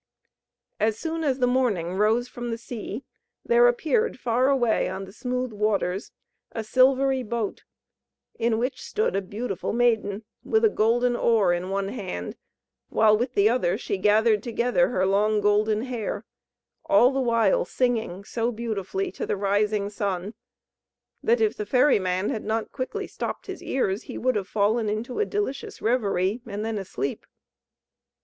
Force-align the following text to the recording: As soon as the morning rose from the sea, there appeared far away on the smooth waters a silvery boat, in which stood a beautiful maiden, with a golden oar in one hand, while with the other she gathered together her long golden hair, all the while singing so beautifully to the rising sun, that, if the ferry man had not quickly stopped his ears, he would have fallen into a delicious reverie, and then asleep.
As 0.79 0.97
soon 0.97 1.23
as 1.23 1.37
the 1.37 1.45
morning 1.45 1.93
rose 1.93 2.27
from 2.27 2.49
the 2.49 2.57
sea, 2.57 3.03
there 3.45 3.67
appeared 3.67 4.19
far 4.19 4.49
away 4.49 4.89
on 4.89 5.05
the 5.05 5.13
smooth 5.13 5.53
waters 5.53 6.11
a 6.53 6.63
silvery 6.63 7.21
boat, 7.21 7.65
in 8.33 8.57
which 8.57 8.81
stood 8.81 9.15
a 9.15 9.21
beautiful 9.21 9.73
maiden, 9.73 10.23
with 10.43 10.65
a 10.65 10.69
golden 10.71 11.15
oar 11.15 11.53
in 11.53 11.69
one 11.69 11.89
hand, 11.89 12.35
while 12.89 13.15
with 13.15 13.35
the 13.35 13.47
other 13.47 13.77
she 13.77 13.99
gathered 13.99 14.41
together 14.41 14.89
her 14.89 15.05
long 15.05 15.39
golden 15.39 15.83
hair, 15.83 16.25
all 16.87 17.11
the 17.11 17.21
while 17.21 17.63
singing 17.63 18.23
so 18.23 18.51
beautifully 18.51 19.11
to 19.11 19.27
the 19.27 19.37
rising 19.37 19.87
sun, 19.87 20.33
that, 21.21 21.39
if 21.39 21.55
the 21.55 21.63
ferry 21.63 21.99
man 21.99 22.31
had 22.31 22.43
not 22.43 22.71
quickly 22.71 23.05
stopped 23.05 23.45
his 23.45 23.61
ears, 23.61 24.01
he 24.01 24.17
would 24.17 24.35
have 24.35 24.47
fallen 24.47 24.89
into 24.89 25.19
a 25.19 25.27
delicious 25.27 25.79
reverie, 25.79 26.41
and 26.47 26.65
then 26.65 26.79
asleep. 26.79 27.23